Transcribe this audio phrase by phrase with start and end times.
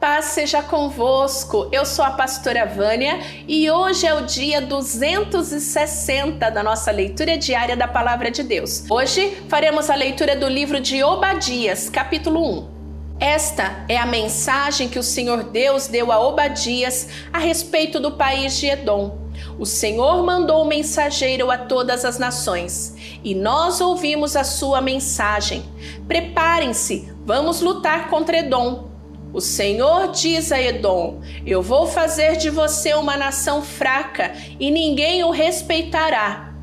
[0.00, 1.68] Paz seja convosco.
[1.72, 7.76] Eu sou a pastora Vânia e hoje é o dia 260 da nossa leitura diária
[7.76, 8.84] da palavra de Deus.
[8.88, 12.78] Hoje faremos a leitura do livro de Obadias, capítulo 1.
[13.18, 18.56] Esta é a mensagem que o Senhor Deus deu a Obadias a respeito do país
[18.56, 19.18] de Edom.
[19.58, 22.94] O Senhor mandou um mensageiro a todas as nações,
[23.24, 25.64] e nós ouvimos a sua mensagem.
[26.06, 28.87] Preparem-se, vamos lutar contra Edom.
[29.32, 35.22] O Senhor diz a Edom: Eu vou fazer de você uma nação fraca e ninguém
[35.22, 36.54] o respeitará.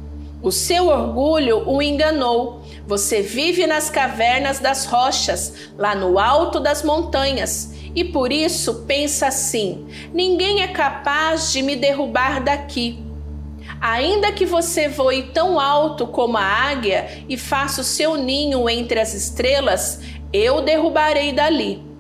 [0.41, 2.61] O seu orgulho o enganou.
[2.87, 9.27] Você vive nas cavernas das rochas, lá no alto das montanhas, e por isso pensa
[9.27, 13.03] assim: ninguém é capaz de me derrubar daqui.
[13.79, 18.99] Ainda que você voe tão alto como a águia e faça o seu ninho entre
[18.99, 19.99] as estrelas,
[20.33, 21.94] eu derrubarei dali.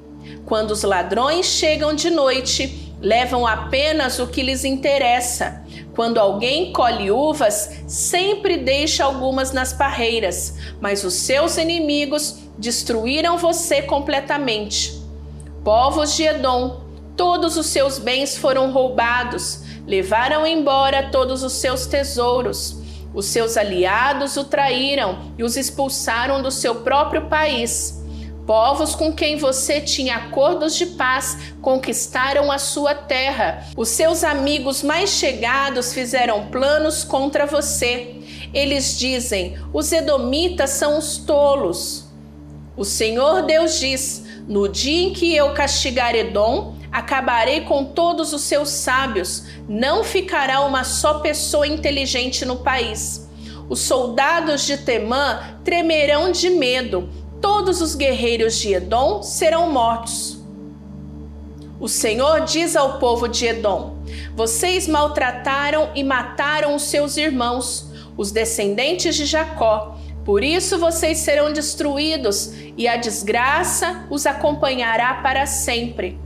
[0.45, 5.63] Quando os ladrões chegam de noite, levam apenas o que lhes interessa.
[5.95, 13.81] Quando alguém colhe uvas, sempre deixa algumas nas parreiras, mas os seus inimigos destruíram você
[13.81, 15.01] completamente.
[15.63, 16.81] Povos de Edom,
[17.17, 22.77] todos os seus bens foram roubados, levaram embora todos os seus tesouros.
[23.15, 28.04] Os seus aliados o traíram e os expulsaram do seu próprio país.
[28.45, 33.65] Povos com quem você tinha acordos de paz conquistaram a sua terra.
[33.75, 38.17] Os seus amigos mais chegados fizeram planos contra você.
[38.53, 42.05] Eles dizem: os edomitas são os tolos.
[42.77, 48.43] O Senhor Deus diz: no dia em que eu castigar Edom, acabarei com todos os
[48.43, 49.45] seus sábios.
[49.67, 53.27] Não ficará uma só pessoa inteligente no país.
[53.67, 57.09] Os soldados de Temã tremerão de medo
[57.45, 60.39] todos os guerreiros de Edom serão mortos.
[61.79, 63.97] O Senhor diz ao povo de Edom:
[64.35, 67.87] Vocês maltrataram e mataram os seus irmãos,
[68.17, 69.95] os descendentes de Jacó.
[70.25, 76.17] Por isso vocês serão destruídos e a desgraça os acompanhará para sempre.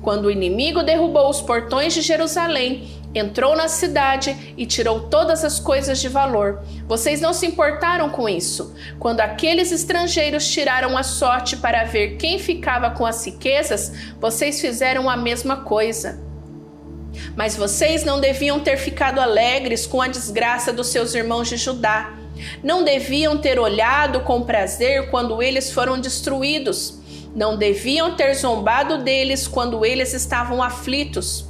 [0.00, 5.58] Quando o inimigo derrubou os portões de Jerusalém, entrou na cidade e tirou todas as
[5.58, 6.62] coisas de valor.
[6.86, 8.74] Vocês não se importaram com isso.
[8.98, 15.08] Quando aqueles estrangeiros tiraram a sorte para ver quem ficava com as riquezas, vocês fizeram
[15.08, 16.20] a mesma coisa.
[17.34, 22.14] Mas vocês não deviam ter ficado alegres com a desgraça dos seus irmãos de Judá.
[22.62, 26.98] Não deviam ter olhado com prazer quando eles foram destruídos.
[27.34, 31.47] Não deviam ter zombado deles quando eles estavam aflitos.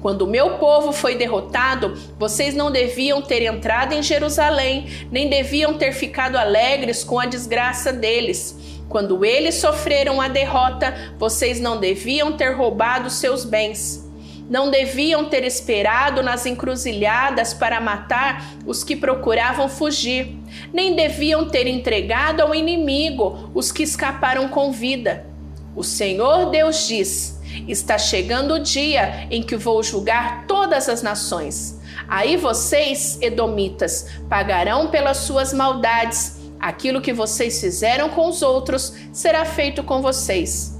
[0.00, 5.74] Quando o meu povo foi derrotado, vocês não deviam ter entrado em Jerusalém, nem deviam
[5.74, 8.56] ter ficado alegres com a desgraça deles.
[8.88, 14.08] Quando eles sofreram a derrota, vocês não deviam ter roubado seus bens.
[14.48, 20.36] Não deviam ter esperado nas encruzilhadas para matar os que procuravam fugir,
[20.72, 25.29] nem deviam ter entregado ao inimigo os que escaparam com vida.
[25.74, 31.80] O Senhor Deus diz: Está chegando o dia em que vou julgar todas as nações.
[32.08, 36.38] Aí vocês, edomitas, pagarão pelas suas maldades.
[36.58, 40.78] Aquilo que vocês fizeram com os outros será feito com vocês.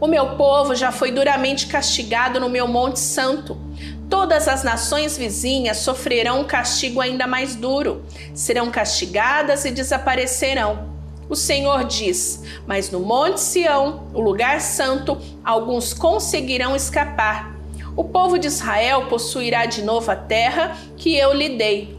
[0.00, 3.60] O meu povo já foi duramente castigado no meu Monte Santo.
[4.08, 8.04] Todas as nações vizinhas sofrerão um castigo ainda mais duro,
[8.34, 10.89] serão castigadas e desaparecerão.
[11.30, 17.56] O Senhor diz: Mas no Monte Sião, o lugar santo, alguns conseguirão escapar.
[17.96, 21.96] O povo de Israel possuirá de novo a terra que eu lhe dei.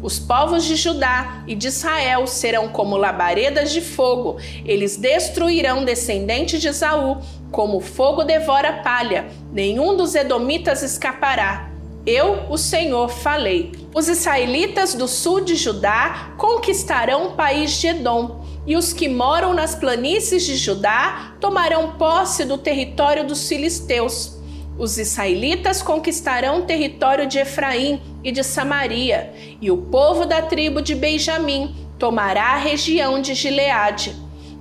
[0.00, 6.60] Os povos de Judá e de Israel serão como labaredas de fogo, eles destruirão descendentes
[6.60, 7.16] de Esaú,
[7.50, 11.75] como o fogo devora palha, nenhum dos edomitas escapará.
[12.06, 13.72] Eu, o Senhor, falei.
[13.92, 19.52] Os israelitas do sul de Judá conquistarão o país de Edom, e os que moram
[19.52, 24.36] nas planícies de Judá tomarão posse do território dos filisteus.
[24.78, 30.80] Os israelitas conquistarão o território de Efraim e de Samaria, e o povo da tribo
[30.80, 34.14] de Benjamim tomará a região de Gileade.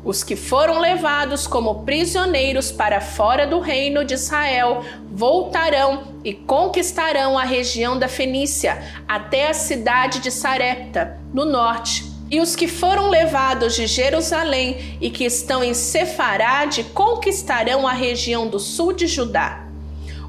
[0.05, 7.35] Os que foram levados como prisioneiros para fora do reino de Israel voltarão e conquistarão
[7.35, 12.05] a região da Fenícia até a cidade de Sarepta, no norte.
[12.29, 18.47] E os que foram levados de Jerusalém e que estão em Sefarade conquistarão a região
[18.47, 19.65] do sul de Judá.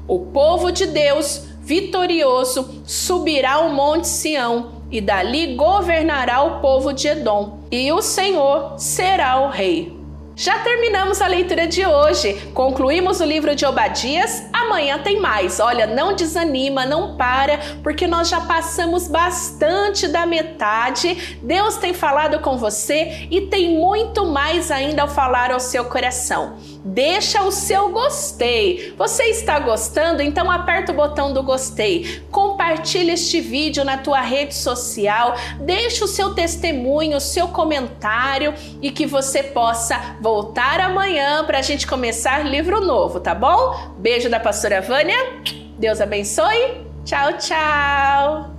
[0.07, 7.07] O povo de Deus, vitorioso, subirá ao monte Sião e dali governará o povo de
[7.07, 9.97] Edom, e o Senhor será o rei.
[10.39, 14.43] Já terminamos a leitura de hoje, concluímos o livro de Obadias.
[14.53, 15.59] Amanhã tem mais.
[15.59, 21.39] Olha, não desanima, não para, porque nós já passamos bastante da metade.
[21.41, 26.55] Deus tem falado com você e tem muito mais ainda ao falar ao seu coração
[26.87, 28.93] deixa o seu gostei.
[28.97, 30.21] Você está gostando?
[30.21, 32.21] Então aperta o botão do gostei.
[32.31, 38.91] Compartilhe este vídeo na tua rede social, deixa o seu testemunho, o seu comentário e
[38.91, 43.93] que você possa voltar amanhã para a gente começar livro novo, tá bom?
[43.97, 45.17] Beijo da pastora Vânia.
[45.77, 46.85] Deus abençoe.
[47.05, 48.56] Tchau, tchau.